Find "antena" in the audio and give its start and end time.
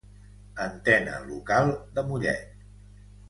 0.63-1.19